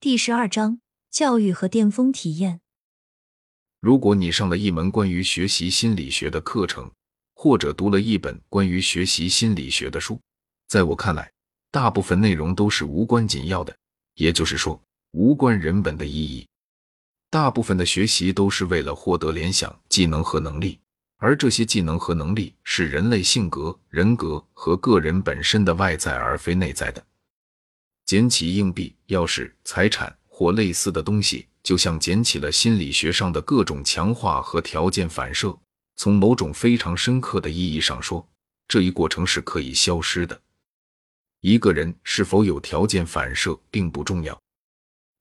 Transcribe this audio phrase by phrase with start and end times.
[0.00, 0.78] 第十二章
[1.10, 2.60] 教育和巅峰体验。
[3.80, 6.88] 如果你上了一门关于学习心理学的课程，
[7.34, 10.20] 或者读了一本关于学习心理学的书，
[10.68, 11.28] 在我看来，
[11.72, 13.76] 大部分内容都是无关紧要的，
[14.14, 14.80] 也就是说，
[15.10, 16.46] 无关人本的意义。
[17.28, 20.78] 大部分的学习都是为了获得联想技能和能力，
[21.16, 27.04] 而这些技能和能力是人类性格、人格和个人本身的外在，而非内在的。
[28.08, 35.54] 捡起硬币、钥匙、财产或类似的东西，就像捡起了心理学上的各种强化和条件反射。
[35.96, 38.26] 从某种非常深刻的意义上说，
[38.66, 40.40] 这一过程是可以消失的。
[41.42, 44.40] 一个人是否有条件反射并不重要。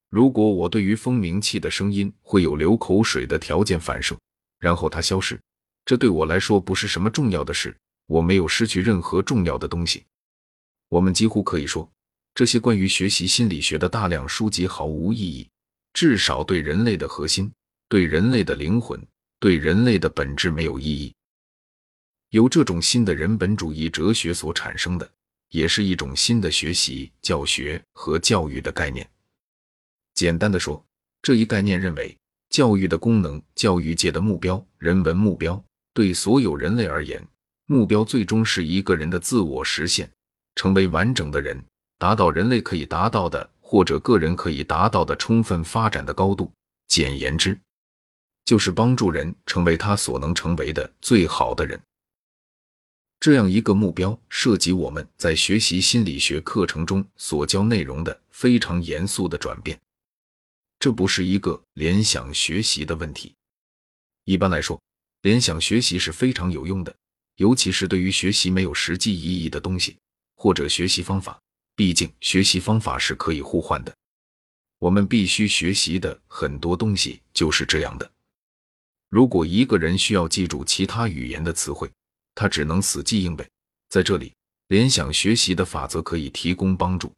[0.10, 4.18] 如果我对于蜂鸣器的声音会有流口水的条件反射，
[4.60, 5.38] 然后它消失，
[5.84, 7.76] 这对我来说不是什么重要的事。
[8.06, 10.06] 我没有失去任何重要的东西。
[10.88, 11.92] 我们几乎可以说。
[12.38, 15.50] 这些关于学习心理学的大量书籍毫无意义，
[15.92, 17.52] 至少对人类的核心、
[17.90, 19.04] 对人类的灵魂、
[19.40, 21.12] 对人类的本质没有意义。
[22.30, 25.12] 由这种新的人本主义哲学所产生的，
[25.50, 29.10] 也是一种新的学习、教学和教育的概念。
[30.14, 30.86] 简单的说，
[31.24, 32.16] 这一概念认为，
[32.52, 35.60] 教育的功能、教育界的目标、人文目标，
[35.92, 37.28] 对所有人类而言，
[37.66, 40.08] 目标最终是一个人的自我实现，
[40.54, 41.60] 成为完整的人。
[41.98, 46.52] 达到人类可以达到的，或者个人可以达到的充分发展的高度。
[46.88, 47.60] 简言之，
[48.46, 51.80] 就是帮助人成为他所能成为的最好的人。
[53.20, 59.78] 这样一个目标，涉及我们在学习心理学课程中所教内容的非常严肃的转变。
[60.80, 63.34] 这不是一个联想学习的问题。
[64.26, 64.80] 一般来说，
[65.24, 66.96] 联想学习是非常有用的，
[67.38, 69.98] 尤其是对于学习没有实际意义的东西
[70.36, 71.38] 或者学习方法。
[71.78, 73.96] 毕竟，学习方法是可以互换的。
[74.80, 78.12] 我们必须学习的很多东西就是这样的。
[79.10, 81.88] 如果一个人需要记住其他语言的词汇，
[82.34, 83.48] 他只能死记硬背。
[83.90, 84.34] 在这里，
[84.70, 87.14] 联想学习的法则可以提供帮助。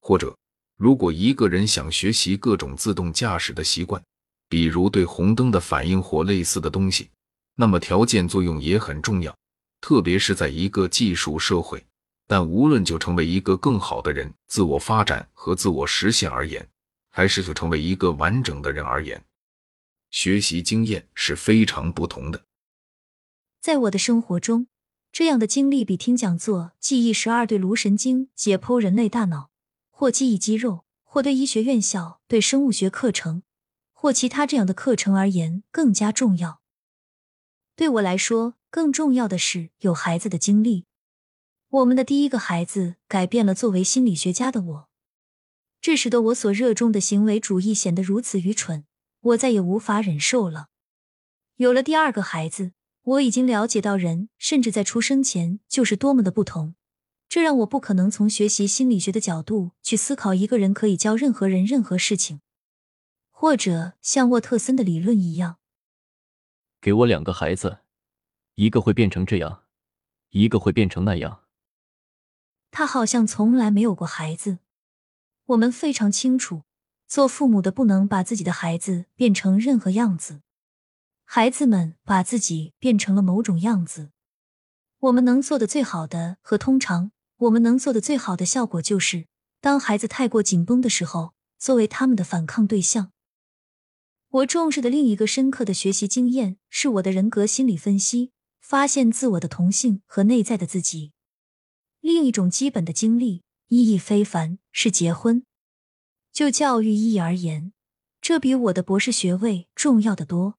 [0.00, 0.36] 或者，
[0.76, 4.02] 如果一个人想学习各种自动驾驶的习惯，
[4.48, 7.08] 比如对红灯的反应或类似的东西，
[7.54, 9.32] 那么条件作用也很重要，
[9.80, 11.80] 特别是在一个技术社会。
[12.28, 16.68] 但无论就成为一个更好的人、自我发展和自我实现而言，
[17.08, 19.24] 还是就成为一个完整的人而言，
[20.10, 22.44] 学习经验是非常不同的。
[23.62, 24.66] 在我的生活中，
[25.10, 29.48] 这样的经历比听讲座、记忆十二对颅神经、解剖人类大脑，
[29.90, 33.42] 或记忆肌肉，或对医学院校、对生物学课程，
[33.92, 36.60] 或其他这样的课程而言更加重要。
[37.74, 40.84] 对我来说，更重要的是有孩子的经历。
[41.70, 44.88] 我们的第一个孩子改变了作为心理学家的我，
[45.82, 48.86] 这使得我所热衷的行为主义显得如此愚蠢，
[49.20, 50.68] 我再也无法忍受了。
[51.56, 56.74] 有了第二个孩子，我已经了解到人甚至在出生前就是多么的不同，
[57.28, 62.40] 这让我不可能从学习心理学的角度去思考一个人可以教任何人任何事情，
[63.30, 65.58] 或者像沃特森的理论一样，
[66.80, 67.80] 给我两个孩子，
[68.54, 69.64] 一个会变成这样，
[70.30, 71.42] 一个会变成那样。
[72.70, 74.58] 他好像从来没有过孩子。
[75.46, 76.62] 我们非常清楚，
[77.06, 80.42] 做父母的不能把自己的孩子变成任何样子，
[81.24, 84.10] 孩子们把自己变成了某种样子。
[84.98, 89.26] 我们能做的最好的和通常我们能做的最好的效果，就是
[89.60, 93.12] 当孩子太过紧绷的时候，作为他们的反抗对象。
[94.30, 101.12] 我重视的另一个深刻的学习经验是我的人格心理分析，发现自我的同性和内在的自己。
[102.00, 105.42] 另一种基本的经历意义非凡，是结婚。
[106.32, 107.72] 就教育意义而言，
[108.20, 110.54] 这比我的博士学位重要的多。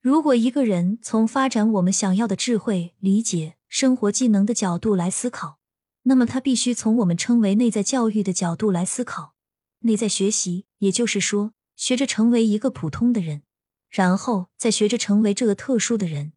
[0.00, 5.58] 如果一个人从发展我们想要的智慧、理解、生活技能的角度来思考，
[6.02, 9.34] 那么他必须从我们称为内在教育的角度来思考。
[9.80, 13.42] 内在学习，也就是说，学着成为一个普通的人，
[13.88, 16.32] 然后再学着成为这个特殊的人。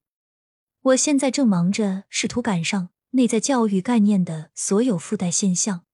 [0.81, 2.89] 我现在正忙着试图赶上。
[3.15, 5.85] 内在教育概念的所有附带现象。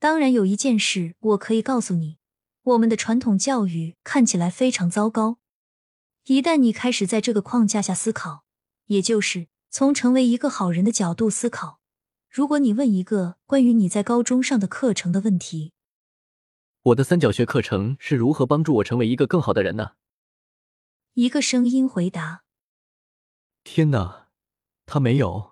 [0.00, 2.18] 当然，有一件事我可以告诉你：
[2.62, 5.38] 我们的传统教育看起来非常糟糕。
[6.24, 8.44] 一旦你开始在这个框架下思考，
[8.86, 11.78] 也就是从成为一个好人的角度思考，
[12.28, 15.72] 如果你问一个关于你在高中上的课程的问题，
[16.82, 19.92] 我的三角学课程是如何帮助我成为一个更好的人呢？
[21.14, 22.42] 一个声音回答
[23.62, 24.26] ：“天哪，
[24.86, 25.51] 他没有。”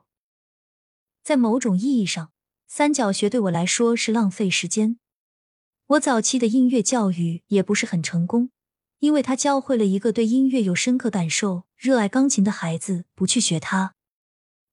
[1.31, 2.33] 在某种意义上，
[2.67, 4.99] 三角学对我来说是浪费时间。
[5.87, 8.51] 我早期的音乐教育也不是很成功，
[8.99, 13.95] 因为他教会了一个对音乐有深刻感受、热爱钢琴的孩子不去学它。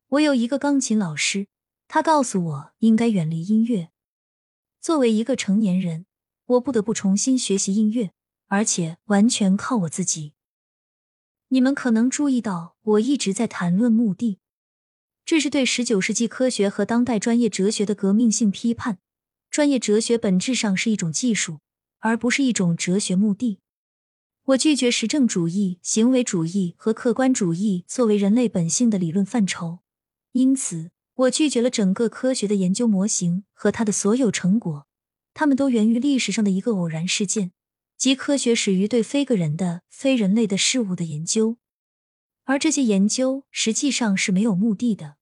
[0.07, 1.45] 我有一个钢琴老师，
[1.87, 3.89] 他告诉我应该远离音乐。
[4.81, 6.07] 作为一个成年人，
[6.47, 8.13] 我不得不重新学习音乐，
[8.47, 10.33] 而且完全靠我自己。
[11.49, 14.39] 你们可能注意到，我一直在谈论目的，
[15.27, 18.99] 这是对十九世纪科学和当代专业哲学的革命性批判。
[19.51, 21.59] 专业哲学本质上是一种技术，
[21.99, 23.59] 而不是一种哲学目的。
[24.45, 29.79] 我拒绝实证主义、行为主义和客观主义作为人类本性的理论范畴，
[30.31, 34.87] 因此我拒绝了整个科学的研究模型和它的所有成果。
[35.33, 37.51] 它们都源于历史上的一个偶然事件。
[37.97, 41.57] 即科学始于对非个人的、非人类的事物的研究，
[42.45, 45.16] 而这些研究实际上是没有目的的。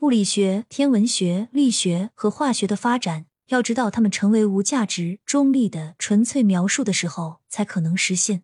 [0.00, 8.42] 物理学、天文学、力学和化学的发展，要知道它们成为无价值、中立的纯粹描述的时候，才可能实现。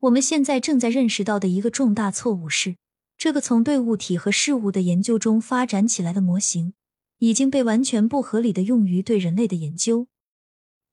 [0.00, 2.76] 我们现在正在认识到的一个重大错误是，
[3.16, 6.74] 这个从对物体和事物的研究中发展起来的模型，
[7.16, 10.08] 已经被完全不合理的用于对人类的研究。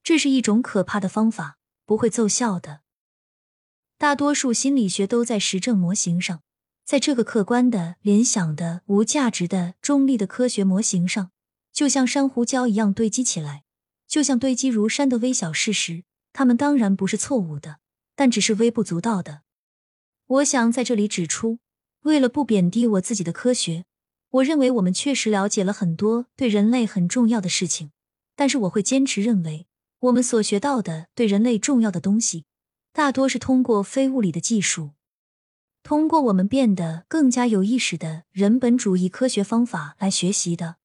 [0.01, 2.79] 这是一种可怕的方法，不会奏效的。
[3.97, 6.39] 大多数心理学都在实证模型上，
[6.85, 11.31] 在这个客观的、联想的、无价值的、中立的科学模型上，
[11.73, 13.63] 就像珊瑚礁一样堆积起来，
[14.07, 16.03] 就像堆积如山的微小事实。
[16.31, 17.77] 它们当然不是错误的，
[18.15, 19.41] 但只是微不足道的。
[20.27, 21.57] 我想在这里指出，
[22.01, 23.85] 为了不贬低我自己的科学，
[24.29, 27.91] 我认为我们确实了解了很多对人类很重要的事情，
[28.35, 29.65] 但是我会坚持认为。
[30.01, 32.45] 我们所学到的对人类重要的东西，
[32.91, 34.91] 大多是通过非物理的技术，
[35.85, 40.77] 通过我们变得更加有意识的人本主义科学方法来学习的。